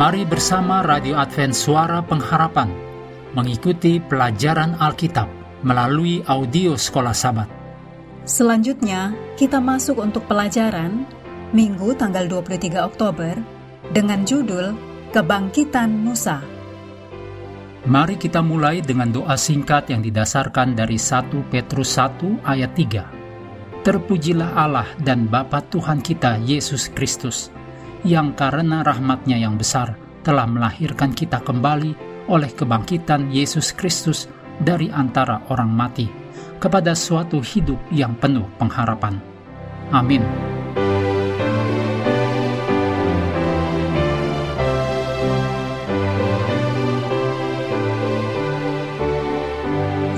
[0.00, 2.72] Mari bersama Radio Advent Suara Pengharapan
[3.36, 5.28] mengikuti pelajaran Alkitab
[5.60, 7.44] melalui audio Sekolah Sabat.
[8.24, 11.04] Selanjutnya, kita masuk untuk pelajaran
[11.52, 13.36] Minggu tanggal 23 Oktober
[13.92, 14.72] dengan judul
[15.12, 16.40] Kebangkitan Musa.
[17.84, 23.84] Mari kita mulai dengan doa singkat yang didasarkan dari 1 Petrus 1 ayat 3.
[23.84, 27.52] Terpujilah Allah dan Bapa Tuhan kita Yesus Kristus,
[28.04, 31.92] yang karena rahmatnya yang besar telah melahirkan kita kembali
[32.28, 34.28] oleh kebangkitan Yesus Kristus
[34.60, 36.06] dari antara orang mati
[36.60, 39.16] kepada suatu hidup yang penuh pengharapan.
[39.90, 40.22] Amin.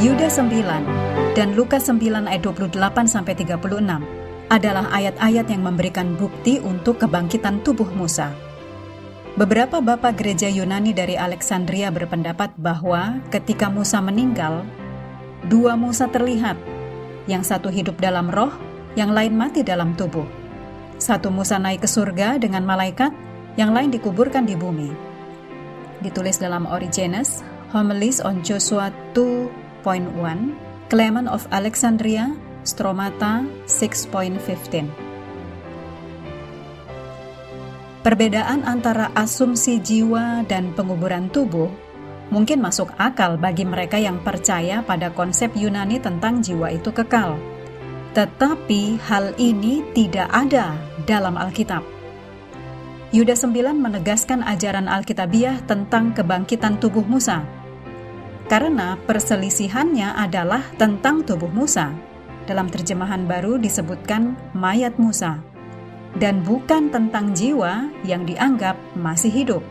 [0.00, 2.72] Yuda 9 dan Lukas 9 ayat 28
[3.04, 4.19] sampai 36
[4.50, 8.34] adalah ayat-ayat yang memberikan bukti untuk kebangkitan tubuh Musa.
[9.38, 14.66] Beberapa bapak gereja Yunani dari Alexandria berpendapat bahwa ketika Musa meninggal,
[15.46, 16.58] dua Musa terlihat,
[17.30, 18.50] yang satu hidup dalam roh,
[18.98, 20.26] yang lain mati dalam tubuh.
[20.98, 23.14] Satu Musa naik ke surga dengan malaikat,
[23.54, 24.90] yang lain dikuburkan di bumi.
[26.02, 30.10] Ditulis dalam Origenes, Homilies on Joshua 2.1,
[30.90, 34.36] Clement of Alexandria, Stromata 6.15
[38.04, 41.72] Perbedaan antara asumsi jiwa dan penguburan tubuh
[42.28, 47.40] mungkin masuk akal bagi mereka yang percaya pada konsep Yunani tentang jiwa itu kekal.
[48.12, 50.76] Tetapi hal ini tidak ada
[51.08, 51.80] dalam Alkitab.
[53.16, 57.40] Yuda 9 menegaskan ajaran Alkitabiah tentang kebangkitan tubuh Musa.
[58.52, 62.09] Karena perselisihannya adalah tentang tubuh Musa
[62.50, 65.38] dalam terjemahan baru disebutkan mayat Musa
[66.18, 69.62] dan bukan tentang jiwa yang dianggap masih hidup.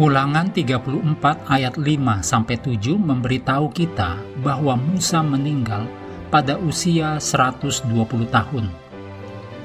[0.00, 0.96] Ulangan 34
[1.44, 5.84] ayat 5 sampai 7 memberitahu kita bahwa Musa meninggal
[6.32, 7.92] pada usia 120
[8.32, 8.72] tahun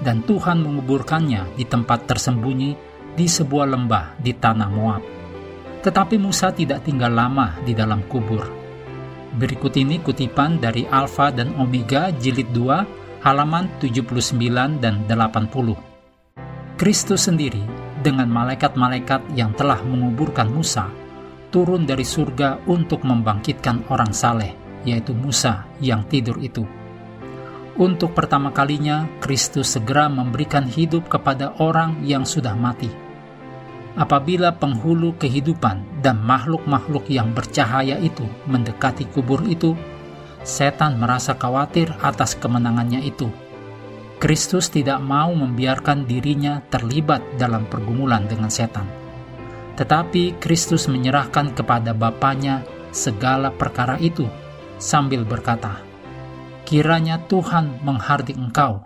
[0.00, 2.72] dan Tuhan menguburkannya di tempat tersembunyi
[3.12, 5.02] di sebuah lembah di tanah Moab.
[5.84, 8.61] Tetapi Musa tidak tinggal lama di dalam kubur
[9.32, 16.76] Berikut ini kutipan dari Alfa dan Omega jilid 2 halaman 79 dan 80.
[16.76, 17.64] Kristus sendiri
[18.04, 20.92] dengan malaikat-malaikat yang telah menguburkan Musa
[21.48, 24.52] turun dari surga untuk membangkitkan orang saleh,
[24.84, 26.64] yaitu Musa yang tidur itu.
[27.76, 33.11] Untuk pertama kalinya, Kristus segera memberikan hidup kepada orang yang sudah mati
[33.96, 39.76] apabila penghulu kehidupan dan makhluk-makhluk yang bercahaya itu mendekati kubur itu,
[40.42, 43.28] setan merasa khawatir atas kemenangannya itu.
[44.22, 48.86] Kristus tidak mau membiarkan dirinya terlibat dalam pergumulan dengan setan.
[49.74, 52.62] Tetapi Kristus menyerahkan kepada Bapaknya
[52.94, 54.30] segala perkara itu
[54.78, 55.82] sambil berkata,
[56.62, 58.78] Kiranya Tuhan menghardik engkau,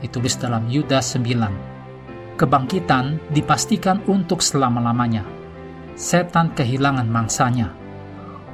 [0.00, 1.77] ditulis dalam Yudas 9
[2.38, 5.26] kebangkitan dipastikan untuk selama-lamanya.
[5.98, 7.74] Setan kehilangan mangsanya.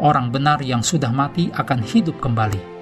[0.00, 2.72] Orang benar yang sudah mati akan hidup kembali.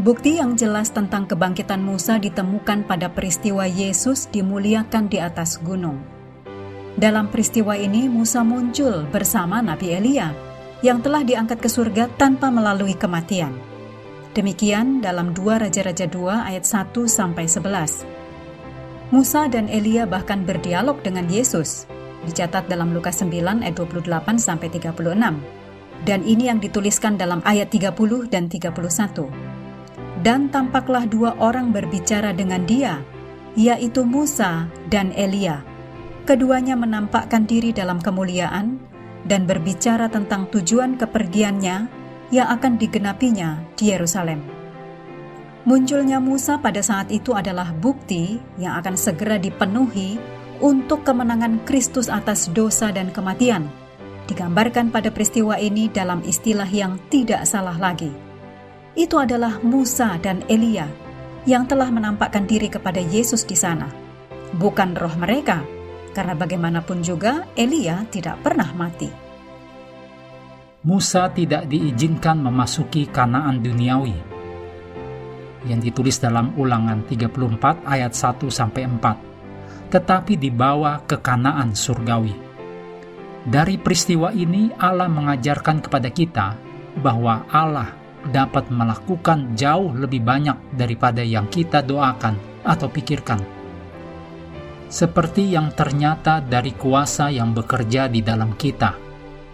[0.00, 6.00] Bukti yang jelas tentang kebangkitan Musa ditemukan pada peristiwa Yesus dimuliakan di atas gunung.
[6.96, 10.32] Dalam peristiwa ini, Musa muncul bersama Nabi Elia
[10.80, 13.54] yang telah diangkat ke surga tanpa melalui kematian.
[14.32, 18.21] Demikian dalam 2 Raja-Raja 2 ayat 1 sampai 11.
[19.12, 21.84] Musa dan Elia bahkan berdialog dengan Yesus.
[22.24, 24.08] Dicatat dalam Lukas 9 ayat 28
[24.40, 25.36] sampai 36.
[26.08, 27.92] Dan ini yang dituliskan dalam ayat 30
[28.32, 29.28] dan 31.
[30.24, 33.04] Dan tampaklah dua orang berbicara dengan dia,
[33.52, 35.60] yaitu Musa dan Elia.
[36.24, 38.80] Keduanya menampakkan diri dalam kemuliaan
[39.28, 41.76] dan berbicara tentang tujuan kepergiannya
[42.32, 44.61] yang akan digenapinya di Yerusalem.
[45.62, 50.18] Munculnya Musa pada saat itu adalah bukti yang akan segera dipenuhi
[50.58, 53.70] untuk kemenangan Kristus atas dosa dan kematian.
[54.26, 58.10] Digambarkan pada peristiwa ini dalam istilah yang tidak salah lagi.
[58.98, 60.90] Itu adalah Musa dan Elia
[61.46, 63.86] yang telah menampakkan diri kepada Yesus di sana,
[64.58, 65.62] bukan roh mereka,
[66.10, 69.10] karena bagaimanapun juga Elia tidak pernah mati.
[70.82, 74.31] Musa tidak diizinkan memasuki Kanaan duniawi
[75.66, 82.34] yang ditulis dalam Ulangan 34 ayat 1 sampai 4, tetapi dibawa ke Kanaan surgawi.
[83.42, 86.54] Dari peristiwa ini Allah mengajarkan kepada kita
[87.02, 87.90] bahwa Allah
[88.22, 93.62] dapat melakukan jauh lebih banyak daripada yang kita doakan atau pikirkan.
[94.92, 98.92] seperti yang ternyata dari kuasa yang bekerja di dalam kita.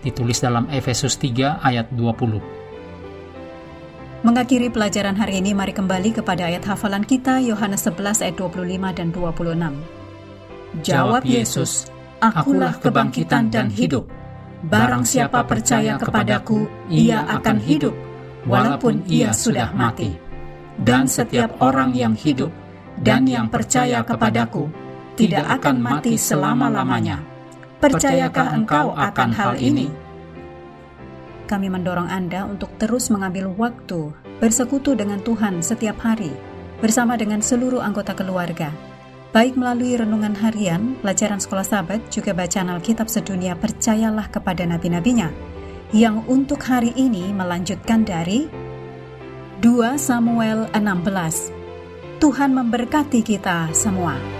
[0.02, 2.67] Ditulis dalam Efesus 3 ayat 20.
[4.18, 9.14] Mengakhiri pelajaran hari ini, mari kembali kepada ayat hafalan kita, Yohanes 11 ayat 25 dan
[9.14, 9.78] 26.
[10.82, 11.86] Jawab Yesus,
[12.18, 14.10] Akulah kebangkitan dan hidup.
[14.66, 17.94] Barang siapa percaya kepadaku, ia akan hidup,
[18.42, 20.10] walaupun ia sudah mati.
[20.82, 22.50] Dan setiap orang yang hidup
[22.98, 24.66] dan yang percaya kepadaku,
[25.14, 27.22] tidak akan mati selama-lamanya.
[27.78, 29.86] Percayakah engkau akan hal ini?
[31.48, 36.28] Kami mendorong Anda untuk terus mengambil waktu bersekutu dengan Tuhan setiap hari
[36.84, 38.68] bersama dengan seluruh anggota keluarga.
[39.32, 45.32] Baik melalui renungan harian, pelajaran sekolah sahabat, juga bacaan Alkitab sedunia percayalah kepada nabi-nabinya,
[45.96, 48.44] yang untuk hari ini melanjutkan dari
[49.64, 52.20] 2 Samuel 16.
[52.20, 54.37] Tuhan memberkati kita semua.